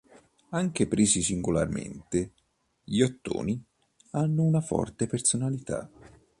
[0.49, 2.31] Anche presi singolarmente,
[2.83, 3.63] gli ottoni
[4.13, 5.87] hanno una forte "personalità".